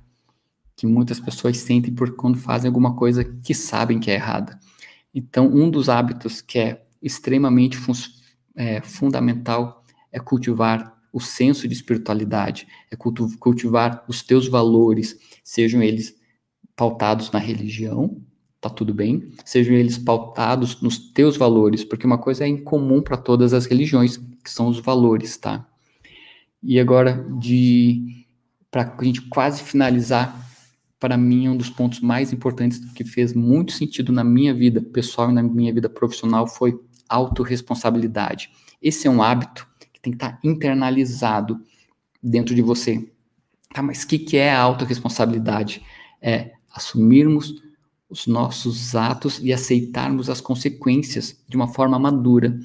[0.75, 4.59] que muitas pessoas sentem por quando fazem alguma coisa que sabem que é errada.
[5.15, 7.77] Então, um dos hábitos que é extremamente
[8.57, 16.15] é, fundamental é cultivar o senso de espiritualidade, é cultivar os teus valores, sejam eles
[16.75, 18.21] pautados na religião,
[18.59, 23.17] tá tudo bem, sejam eles pautados nos teus valores, porque uma coisa é incomum para
[23.17, 25.65] todas as religiões, que são os valores, tá?
[26.61, 28.25] E agora de
[28.69, 30.45] para a gente quase finalizar,
[30.99, 35.31] para mim um dos pontos mais importantes que fez muito sentido na minha vida pessoal
[35.31, 38.49] e na minha vida profissional foi autorresponsabilidade.
[38.81, 41.59] Esse é um hábito que tem que estar tá internalizado
[42.21, 43.09] dentro de você.
[43.73, 45.83] Tá, mas o que, que é a autorresponsabilidade?
[46.21, 47.61] É assumirmos
[48.09, 52.57] os nossos atos e aceitarmos as consequências de uma forma madura.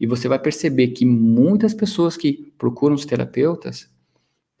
[0.00, 3.88] E você vai perceber que muitas pessoas que procuram os terapeutas,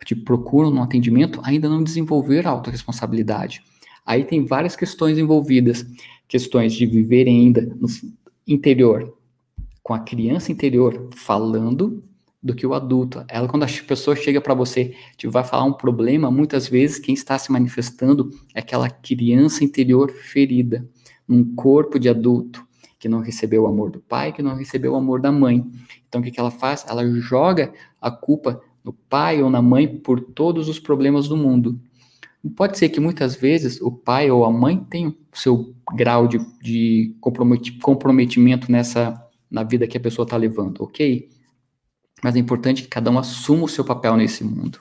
[0.04, 3.62] que procuram no atendimento, ainda não desenvolveram a autorresponsabilidade.
[4.06, 5.84] Aí tem várias questões envolvidas,
[6.26, 7.88] questões de viver ainda no
[8.46, 9.17] interior,
[9.88, 12.04] com a criança interior falando
[12.42, 13.24] do que o adulto.
[13.26, 17.14] Ela, quando a pessoa chega para você e vai falar um problema, muitas vezes quem
[17.14, 20.86] está se manifestando é aquela criança interior ferida,
[21.26, 22.62] num corpo de adulto,
[22.98, 25.64] que não recebeu o amor do pai, que não recebeu o amor da mãe.
[26.06, 26.84] Então, o que, que ela faz?
[26.86, 31.80] Ela joga a culpa no pai ou na mãe por todos os problemas do mundo.
[32.54, 37.16] Pode ser que muitas vezes o pai ou a mãe tenham seu grau de, de
[37.80, 41.28] comprometimento nessa na vida que a pessoa está levando, ok?
[42.22, 44.80] Mas é importante que cada um assuma o seu papel nesse mundo.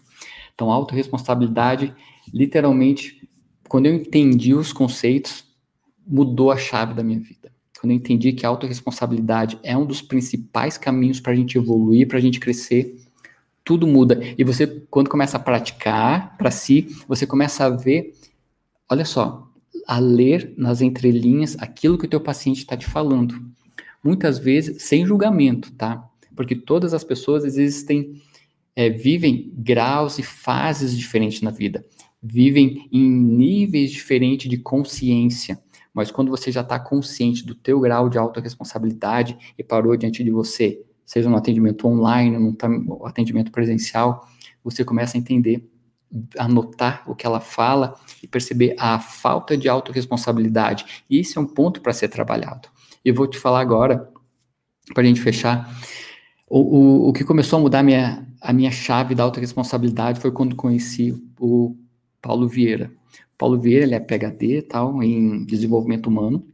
[0.54, 1.94] Então, autorresponsabilidade,
[2.34, 3.30] literalmente,
[3.70, 5.46] quando eu entendi os conceitos,
[6.06, 7.52] mudou a chave da minha vida.
[7.80, 12.08] Quando eu entendi que a autorresponsabilidade é um dos principais caminhos para a gente evoluir,
[12.08, 12.98] para a gente crescer,
[13.64, 14.20] tudo muda.
[14.38, 18.14] E você, quando começa a praticar para si, você começa a ver,
[18.90, 19.48] olha só,
[19.86, 23.36] a ler nas entrelinhas aquilo que o teu paciente está te falando.
[24.04, 26.08] Muitas vezes sem julgamento, tá?
[26.38, 28.22] porque todas as pessoas existem,
[28.76, 31.84] é, vivem graus e fases diferentes na vida,
[32.22, 35.60] vivem em níveis diferentes de consciência.
[35.92, 40.30] Mas quando você já está consciente do teu grau de autorresponsabilidade e parou diante de
[40.30, 44.28] você, seja no atendimento online, no atendimento presencial,
[44.64, 45.68] você começa a entender,
[46.38, 51.04] a notar o que ela fala e perceber a falta de autorresponsabilidade.
[51.10, 52.70] E esse é um ponto para ser trabalhado.
[53.08, 54.12] E vou te falar agora,
[54.94, 55.74] para a gente fechar,
[56.46, 60.30] o, o, o que começou a mudar a minha, a minha chave da autorresponsabilidade foi
[60.30, 61.74] quando conheci o
[62.22, 62.92] Paulo Vieira.
[63.38, 66.46] Paulo Vieira, ele é PhD tal, em desenvolvimento humano,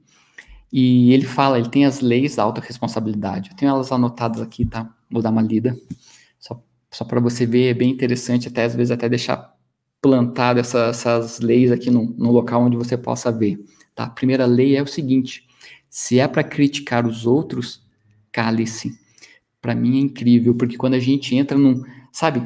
[0.71, 3.49] e ele fala, ele tem as leis da autorresponsabilidade.
[3.49, 4.93] Eu tenho elas anotadas aqui, tá?
[5.09, 5.75] Vou dar uma lida,
[6.39, 9.55] só, só para você ver, é bem interessante, até às vezes até deixar
[9.99, 13.57] plantado essa, essas leis aqui no, no local onde você possa ver.
[13.95, 14.03] Tá?
[14.03, 15.47] A primeira lei é o seguinte:
[15.95, 17.83] se é para criticar os outros,
[18.31, 18.97] cale-se
[19.61, 22.45] para mim é incrível, porque quando a gente entra num, sabe,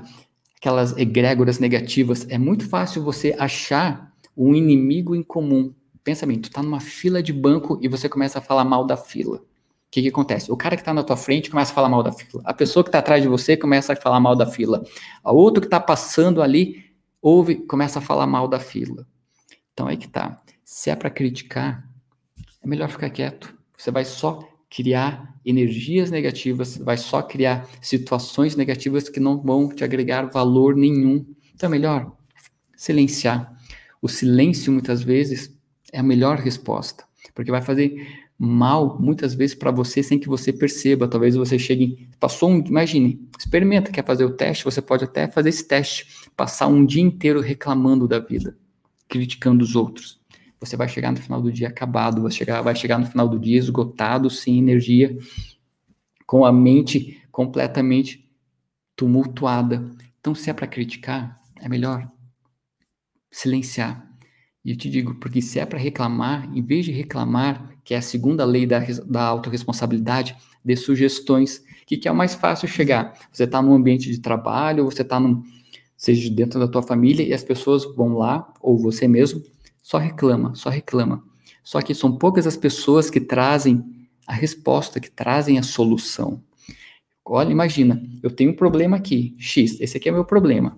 [0.58, 5.74] aquelas egrégoras negativas, é muito fácil você achar um inimigo em comum.
[6.04, 8.98] Pensa bem, tu tá numa fila de banco e você começa a falar mal da
[8.98, 9.38] fila.
[9.38, 9.44] O
[9.90, 10.52] que, que acontece?
[10.52, 12.44] O cara que está na tua frente começa a falar mal da fila.
[12.46, 14.84] A pessoa que está atrás de você começa a falar mal da fila.
[15.24, 16.84] A outro que está passando ali
[17.22, 19.08] ouve, começa a falar mal da fila.
[19.74, 20.38] Então aí que tá.
[20.66, 21.87] Se é para criticar,
[22.68, 23.54] é melhor ficar quieto.
[23.78, 29.86] Você vai só criar energias negativas, vai só criar situações negativas que não vão te
[29.86, 31.26] agregar valor nenhum.
[31.56, 32.12] Então é melhor
[32.76, 33.56] silenciar.
[34.02, 35.58] O silêncio muitas vezes
[35.94, 40.52] é a melhor resposta, porque vai fazer mal muitas vezes para você sem que você
[40.52, 41.08] perceba.
[41.08, 45.50] Talvez você chegue, passou um, imagine, experimenta, quer fazer o teste, você pode até fazer
[45.50, 48.58] esse teste, passar um dia inteiro reclamando da vida,
[49.08, 50.20] criticando os outros
[50.60, 53.40] você vai chegar no final do dia acabado, vai chegar, vai chegar no final do
[53.40, 55.18] dia esgotado, sem energia,
[56.26, 58.28] com a mente completamente
[58.96, 59.92] tumultuada.
[60.20, 62.10] Então, se é para criticar, é melhor
[63.32, 64.06] silenciar.
[64.66, 67.98] E eu te digo, porque se é para reclamar, em vez de reclamar, que é
[67.98, 71.64] a segunda lei da, da autorresponsabilidade, dê sugestões.
[71.86, 73.14] Que, que é o mais fácil chegar?
[73.32, 75.22] Você está num ambiente de trabalho, você está
[75.96, 79.42] seja dentro da tua família, e as pessoas vão lá, ou você mesmo,
[79.88, 81.24] só reclama, só reclama.
[81.64, 83.82] Só que são poucas as pessoas que trazem
[84.28, 86.44] a resposta, que trazem a solução.
[87.26, 90.78] Olha, imagina, eu tenho um problema aqui, X, esse aqui é meu problema.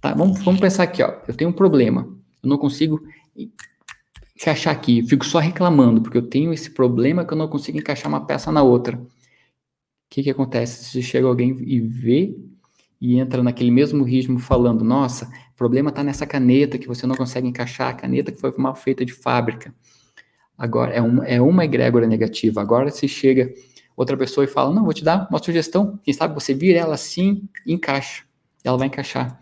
[0.00, 0.14] Tá?
[0.14, 2.02] Vamos, vamos pensar aqui, ó, eu tenho um problema,
[2.44, 3.02] eu não consigo
[4.36, 7.78] encaixar aqui, eu fico só reclamando, porque eu tenho esse problema que eu não consigo
[7.78, 8.96] encaixar uma peça na outra.
[8.96, 9.08] O
[10.08, 10.84] que, que acontece?
[10.90, 12.36] Se chega alguém e vê
[13.00, 17.14] e entra naquele mesmo ritmo falando, nossa, o problema está nessa caneta que você não
[17.14, 19.72] consegue encaixar, a caneta que foi mal feita de fábrica.
[20.58, 22.60] Agora, é uma, é uma egrégora negativa.
[22.60, 23.54] Agora, se chega
[23.96, 25.98] outra pessoa e fala: Não, vou te dar uma sugestão.
[26.02, 28.24] Quem sabe você vira ela assim e encaixa.
[28.64, 29.38] Ela vai encaixar.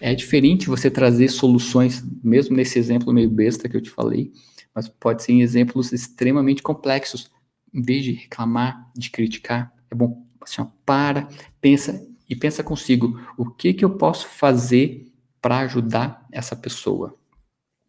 [0.00, 4.32] É diferente você trazer soluções, mesmo nesse exemplo meio besta que eu te falei,
[4.74, 7.30] mas pode ser em exemplos extremamente complexos.
[7.72, 11.28] Em vez de reclamar, de criticar, é bom assim, ó, para,
[11.60, 15.07] pensa e pensa consigo, o que que eu posso fazer
[15.40, 17.16] para ajudar essa pessoa?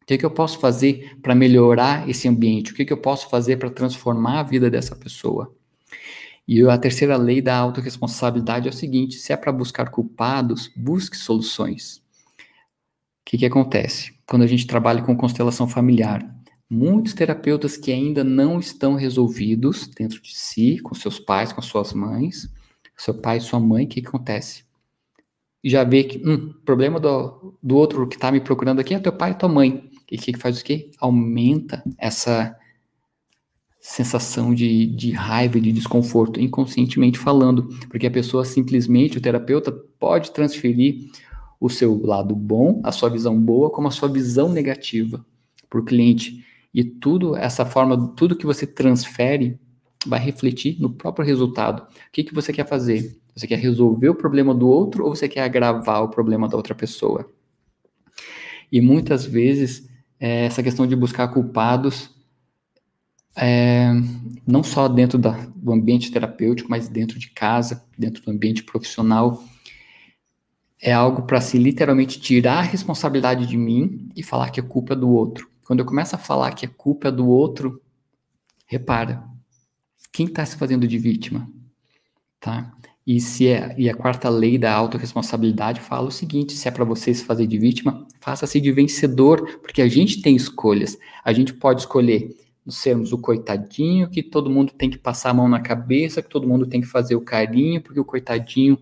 [0.02, 2.72] O que que eu posso fazer para melhorar esse ambiente?
[2.72, 5.54] O que que eu posso fazer para transformar a vida dessa pessoa?
[6.48, 11.16] E a terceira lei da autorresponsabilidade é o seguinte: se é para buscar culpados, busque
[11.16, 11.98] soluções.
[11.98, 14.16] O que, que acontece?
[14.26, 16.28] Quando a gente trabalha com constelação familiar,
[16.68, 21.94] muitos terapeutas que ainda não estão resolvidos dentro de si, com seus pais, com suas
[21.94, 22.50] mães,
[23.00, 24.66] seu pai sua mãe, o que, que acontece?
[25.64, 29.12] Já vê que, hum, problema do, do outro que está me procurando aqui é teu
[29.12, 29.90] pai e tua mãe.
[30.10, 30.92] E o que, que faz o quê?
[31.00, 32.56] Aumenta essa
[33.80, 40.32] sensação de, de raiva de desconforto, inconscientemente falando, porque a pessoa simplesmente, o terapeuta, pode
[40.32, 41.10] transferir
[41.60, 45.26] o seu lado bom, a sua visão boa, como a sua visão negativa
[45.70, 46.46] para o cliente.
[46.74, 49.60] E tudo, essa forma, tudo que você transfere
[50.06, 51.82] vai refletir no próprio resultado.
[51.82, 53.20] O que, que você quer fazer?
[53.36, 56.76] Você quer resolver o problema do outro ou você quer agravar o problema da outra
[56.76, 57.30] pessoa?
[58.72, 62.10] E muitas vezes, é, essa questão de buscar culpados
[63.36, 63.92] é,
[64.46, 69.44] não só dentro da, do ambiente terapêutico, mas dentro de casa, dentro do ambiente profissional,
[70.82, 74.96] é algo para se literalmente tirar a responsabilidade de mim e falar que é culpa
[74.96, 75.50] do outro.
[75.66, 77.82] Quando eu começo a falar que é culpa do outro,
[78.66, 79.24] repara,
[80.12, 81.50] quem está se fazendo de vítima,
[82.40, 82.74] tá?
[83.06, 86.86] E se é, e a quarta lei da autorresponsabilidade fala o seguinte: se é para
[86.86, 90.98] você se fazer de vítima, faça-se de vencedor, porque a gente tem escolhas.
[91.24, 92.36] A gente pode escolher
[92.68, 96.48] sermos o coitadinho, que todo mundo tem que passar a mão na cabeça, que todo
[96.48, 98.78] mundo tem que fazer o carinho, porque o coitadinho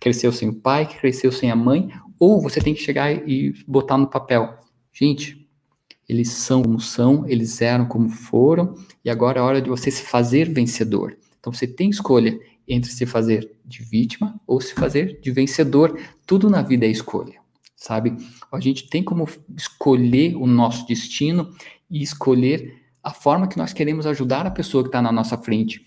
[0.00, 3.54] cresceu sem o pai, que cresceu sem a mãe, ou você tem que chegar e
[3.66, 4.58] botar no papel.
[4.92, 5.45] Gente,
[6.08, 10.02] eles são como são, eles eram como foram, e agora é hora de você se
[10.02, 11.16] fazer vencedor.
[11.38, 15.98] Então você tem escolha entre se fazer de vítima ou se fazer de vencedor.
[16.26, 17.34] Tudo na vida é escolha,
[17.76, 18.16] sabe?
[18.52, 21.50] A gente tem como escolher o nosso destino
[21.90, 25.80] e escolher a forma que nós queremos ajudar a pessoa que está na nossa frente,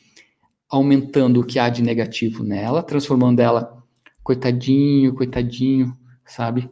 [0.69, 3.83] aumentando o que há de negativo nela, transformando ela
[4.23, 6.69] coitadinho, coitadinho, sabe?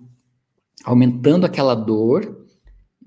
[0.85, 2.46] Aumentando aquela dor,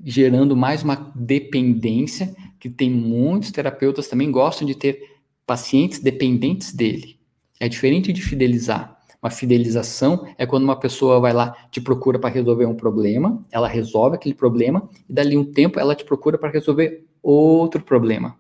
[0.05, 5.03] gerando mais uma dependência, que tem muitos terapeutas também gostam de ter
[5.47, 7.19] pacientes dependentes dele.
[7.59, 8.99] É diferente de fidelizar.
[9.23, 13.69] Uma fidelização é quando uma pessoa vai lá, te procura para resolver um problema, ela
[13.69, 18.37] resolve aquele problema, e dali um tempo ela te procura para resolver outro problema.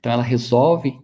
[0.00, 0.98] Então ela resolve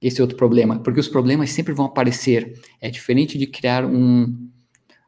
[0.00, 2.58] esse outro problema, porque os problemas sempre vão aparecer.
[2.80, 4.48] É diferente de criar um,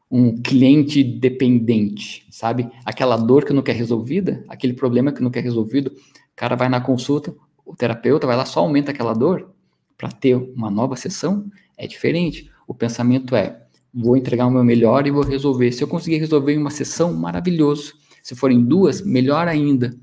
[0.09, 2.69] um cliente dependente, sabe?
[2.83, 6.67] Aquela dor que não quer resolvida, aquele problema que não quer resolvido, o cara vai
[6.67, 9.51] na consulta, o terapeuta vai lá só aumenta aquela dor
[9.97, 11.45] para ter uma nova sessão,
[11.77, 12.49] é diferente.
[12.67, 13.61] O pensamento é:
[13.93, 15.71] vou entregar o meu melhor e vou resolver.
[15.71, 17.93] Se eu conseguir resolver em uma sessão, maravilhoso.
[18.23, 19.93] Se forem duas, melhor ainda.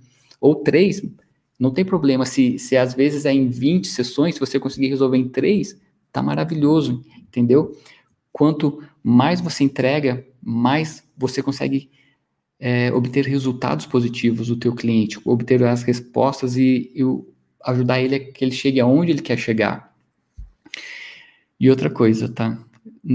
[0.40, 1.02] Ou três,
[1.58, 5.16] não tem problema se, se às vezes é em 20 sessões, se você conseguir resolver
[5.16, 5.80] em 3,
[6.12, 7.72] tá maravilhoso, entendeu?
[8.30, 11.88] Quanto mais você entrega, mais você consegue
[12.58, 17.02] é, obter resultados positivos do teu cliente, obter as respostas e, e
[17.64, 19.94] ajudar ele a que ele chegue aonde ele quer chegar.
[21.60, 22.58] E outra coisa, tá?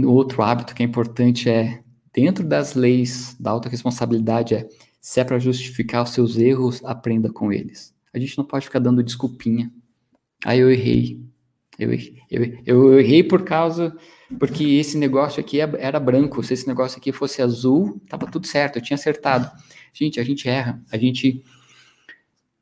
[0.05, 4.69] Outro hábito que é importante é, dentro das leis da alta responsabilidade, é
[5.01, 7.93] se é para justificar os seus erros, aprenda com eles.
[8.13, 9.69] A gente não pode ficar dando desculpinha.
[10.45, 11.21] Aí eu errei.
[11.83, 11.93] Eu,
[12.29, 13.95] eu, eu errei por causa.
[14.39, 16.43] Porque esse negócio aqui é, era branco.
[16.43, 18.77] Se esse negócio aqui fosse azul, tava tudo certo.
[18.77, 19.49] Eu tinha acertado.
[19.93, 20.81] Gente, a gente erra.
[20.91, 21.43] A gente.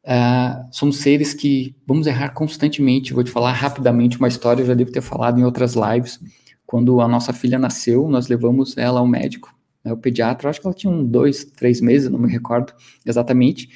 [0.03, 3.13] Uh, somos seres que vamos errar constantemente.
[3.13, 6.19] Vou te falar rapidamente uma história, eu já devo ter falado em outras lives.
[6.65, 9.53] Quando a nossa filha nasceu, nós levamos ela ao médico,
[9.83, 12.73] né, o pediatra, acho que ela tinha um, dois, três meses, não me recordo
[13.05, 13.69] exatamente.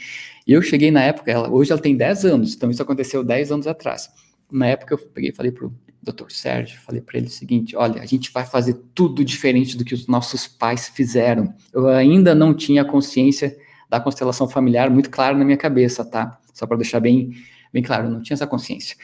[0.46, 3.52] E eu cheguei na época, ela, hoje ela tem 10 anos, então isso aconteceu 10
[3.52, 4.10] anos atrás.
[4.54, 5.74] Na época eu peguei e falei pro
[6.04, 6.30] Dr.
[6.30, 9.94] Sérgio, falei para ele o seguinte: olha, a gente vai fazer tudo diferente do que
[9.94, 11.54] os nossos pais fizeram.
[11.74, 13.58] Eu ainda não tinha consciência
[13.90, 16.40] da constelação familiar muito claro na minha cabeça, tá?
[16.54, 17.32] Só para deixar bem,
[17.72, 18.96] bem claro, eu não tinha essa consciência.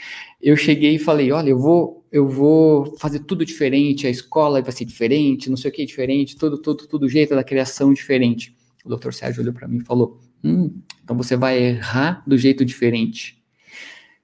[0.42, 4.72] Eu cheguei e falei: olha, eu vou, eu vou fazer tudo diferente, a escola vai
[4.72, 8.56] ser diferente, não sei o que diferente, tudo, tudo, tudo jeito da criação diferente.
[8.86, 9.12] O Dr.
[9.14, 13.39] Sérgio olhou para mim e falou: hum, então você vai errar do jeito diferente.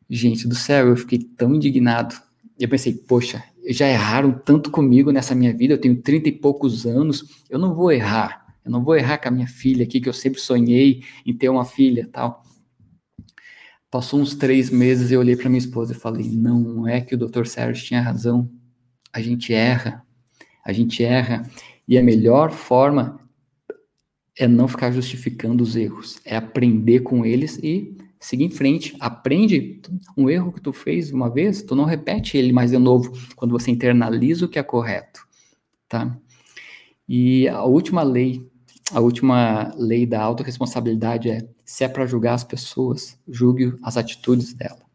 [0.09, 2.15] Gente do céu, eu fiquei tão indignado.
[2.59, 6.85] Eu pensei, poxa, já erraram tanto comigo nessa minha vida, eu tenho trinta e poucos
[6.85, 8.45] anos, eu não vou errar.
[8.63, 11.49] Eu não vou errar com a minha filha aqui, que eu sempre sonhei em ter
[11.49, 12.43] uma filha tal.
[13.91, 17.17] Passou uns três meses, eu olhei para minha esposa e falei: não é que o
[17.17, 17.45] Dr.
[17.45, 18.49] Sérgio tinha razão.
[19.13, 20.03] A gente erra,
[20.65, 21.47] a gente erra,
[21.87, 23.19] e a melhor forma
[24.37, 28.95] é não ficar justificando os erros, é aprender com eles e seguir em frente.
[28.99, 29.81] Aprende
[30.17, 33.51] um erro que tu fez uma vez, tu não repete ele mais de novo, quando
[33.51, 35.21] você internaliza o que é correto,
[35.87, 36.17] tá?
[37.07, 38.47] E a última lei,
[38.91, 44.53] a última lei da autorresponsabilidade é, se é para julgar as pessoas, julgue as atitudes
[44.53, 44.85] dela.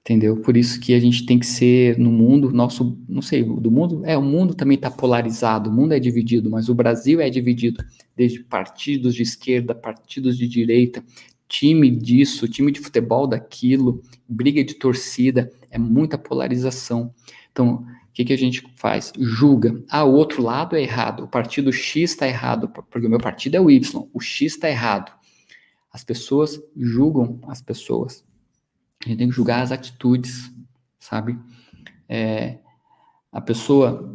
[0.00, 0.36] Entendeu?
[0.36, 4.02] Por isso que a gente tem que ser no mundo, nosso, não sei, do mundo,
[4.04, 7.84] é, o mundo também está polarizado, o mundo é dividido, mas o Brasil é dividido
[8.16, 11.02] desde partidos de esquerda, partidos de direita,
[11.48, 17.14] time disso, time de futebol daquilo, briga de torcida, é muita polarização.
[17.52, 19.12] Então, o que, que a gente faz?
[19.18, 19.82] Julga.
[19.88, 23.56] Ah, o outro lado é errado, o partido X está errado, porque o meu partido
[23.56, 25.12] é o Y, o X está errado.
[25.92, 28.24] As pessoas julgam as pessoas.
[29.04, 30.50] A gente tem que julgar as atitudes,
[30.98, 31.38] sabe?
[32.08, 32.58] É,
[33.32, 34.14] a pessoa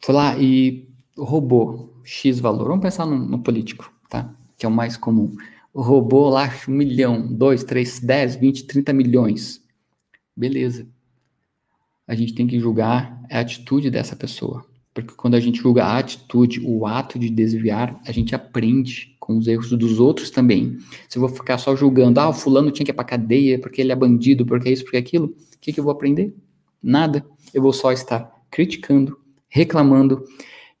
[0.00, 2.68] foi lá e roubou X valor.
[2.68, 4.34] Vamos pensar no, no político, tá?
[4.56, 5.36] Que é o mais comum.
[5.80, 9.62] Roubou lá um milhão, dois, três, dez, vinte, trinta milhões.
[10.36, 10.88] Beleza.
[12.04, 14.66] A gente tem que julgar a atitude dessa pessoa.
[14.92, 19.38] Porque quando a gente julga a atitude, o ato de desviar, a gente aprende com
[19.38, 20.78] os erros dos outros também.
[21.08, 23.80] Se eu vou ficar só julgando, ah, o fulano tinha que ir pra cadeia porque
[23.80, 26.34] ele é bandido, porque é isso, porque é aquilo, o que, que eu vou aprender?
[26.82, 27.24] Nada.
[27.54, 29.16] Eu vou só estar criticando,
[29.48, 30.24] reclamando,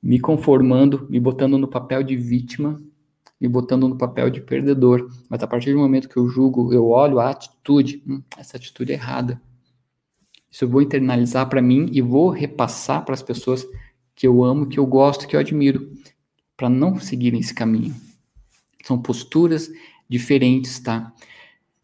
[0.02, 2.82] me conformando, me botando no papel de vítima,
[3.40, 5.10] me botando no papel de perdedor.
[5.28, 8.92] Mas a partir do momento que eu julgo, eu olho a atitude, hum, essa atitude
[8.92, 9.40] é errada.
[10.50, 13.66] Isso eu vou internalizar para mim e vou repassar para as pessoas
[14.14, 15.92] que eu amo, que eu gosto, que eu admiro,
[16.56, 17.94] para não seguirem esse caminho.
[18.84, 19.70] São posturas
[20.08, 21.12] diferentes, tá?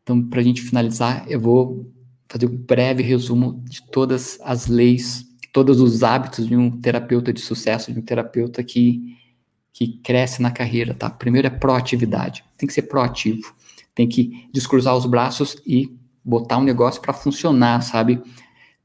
[0.03, 1.91] Então, para a gente finalizar, eu vou
[2.29, 7.41] fazer um breve resumo de todas as leis, todos os hábitos de um terapeuta de
[7.41, 9.17] sucesso, de um terapeuta que,
[9.75, 11.11] que cresce na carreira, tá?
[11.11, 12.45] Primeiro é proatividade.
[12.57, 13.53] Tem que ser proativo.
[13.93, 15.93] Tem que descruzar os braços e
[16.25, 18.23] botar um negócio para funcionar, sabe?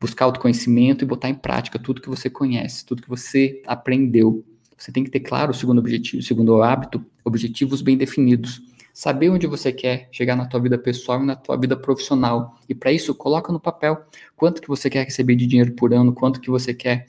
[0.01, 4.43] Buscar autoconhecimento e botar em prática tudo que você conhece, tudo que você aprendeu.
[4.75, 8.59] Você tem que ter claro o segundo objetivo, o segundo hábito, objetivos bem definidos.
[8.91, 12.59] Saber onde você quer chegar na tua vida pessoal e na tua vida profissional.
[12.67, 16.13] E para isso, coloca no papel quanto que você quer receber de dinheiro por ano,
[16.13, 17.05] quanto que você quer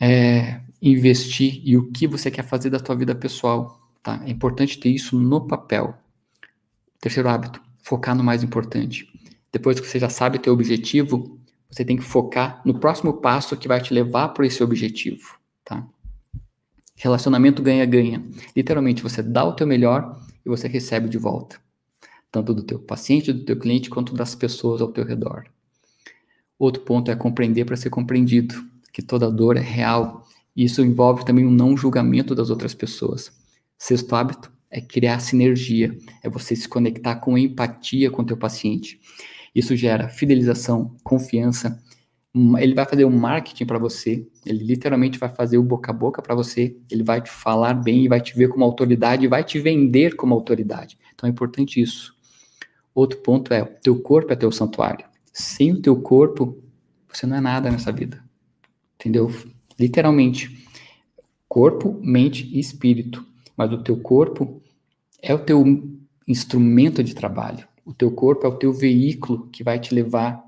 [0.00, 3.80] é, investir e o que você quer fazer da tua vida pessoal.
[4.02, 4.22] Tá?
[4.24, 5.94] É importante ter isso no papel.
[7.00, 9.06] Terceiro hábito, focar no mais importante.
[9.52, 11.38] Depois que você já sabe teu objetivo,
[11.70, 15.86] você tem que focar no próximo passo que vai te levar para esse objetivo, tá?
[16.96, 18.24] Relacionamento ganha-ganha.
[18.56, 21.60] Literalmente, você dá o teu melhor e você recebe de volta.
[22.30, 25.44] Tanto do teu paciente, do teu cliente, quanto das pessoas ao teu redor.
[26.58, 28.54] Outro ponto é compreender para ser compreendido,
[28.92, 30.26] que toda dor é real.
[30.58, 33.30] Isso envolve também um não julgamento das outras pessoas.
[33.78, 38.98] Sexto hábito é criar sinergia, é você se conectar com empatia com o teu paciente.
[39.54, 41.80] Isso gera fidelização, confiança,
[42.58, 45.94] ele vai fazer o um marketing para você, ele literalmente vai fazer o boca a
[45.94, 49.44] boca para você, ele vai te falar bem e vai te ver como autoridade vai
[49.44, 50.98] te vender como autoridade.
[51.14, 52.16] Então é importante isso.
[52.92, 55.06] Outro ponto é, o teu corpo é teu santuário.
[55.32, 56.60] Sem o teu corpo,
[57.06, 58.20] você não é nada nessa vida.
[58.96, 59.30] Entendeu?
[59.78, 60.66] Literalmente.
[61.48, 63.24] Corpo, mente e espírito.
[63.56, 64.60] Mas o teu corpo
[65.22, 65.64] é o teu
[66.26, 67.66] instrumento de trabalho.
[67.84, 70.44] O teu corpo é o teu veículo que vai te levar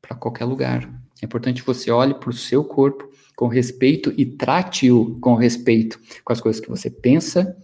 [0.00, 0.82] para qualquer lugar.
[1.22, 6.00] É importante que você olhe para o seu corpo com respeito e trate-o com respeito,
[6.24, 7.56] com as coisas que você pensa,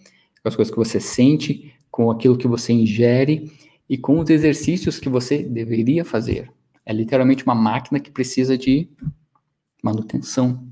[0.43, 3.53] com as coisas que você sente, com aquilo que você ingere
[3.89, 6.51] e com os exercícios que você deveria fazer.
[6.87, 8.89] É literalmente uma máquina que precisa de
[9.83, 10.65] manutenção.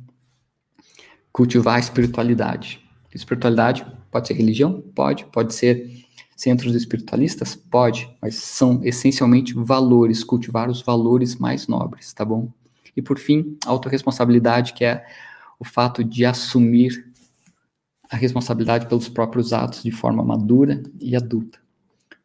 [1.37, 2.81] Cultivar a espiritualidade.
[3.15, 4.81] Espiritualidade pode ser religião?
[4.95, 5.27] Pode.
[5.27, 6.03] Pode ser
[6.35, 7.55] centros espiritualistas?
[7.55, 8.09] Pode.
[8.23, 12.51] Mas são essencialmente valores, cultivar os valores mais nobres, tá bom?
[12.97, 15.05] E por fim, a autorresponsabilidade, que é
[15.61, 17.07] o fato de assumir
[18.11, 21.59] a responsabilidade pelos próprios atos de forma madura e adulta.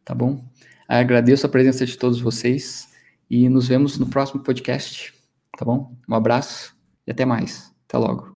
[0.05, 0.41] Tá bom?
[0.87, 2.87] agradeço a presença de todos vocês
[3.29, 5.13] e nos vemos no próximo podcast.
[5.57, 5.93] Tá bom?
[6.07, 6.73] Um abraço
[7.05, 7.73] e até mais.
[7.89, 8.29] Até logo.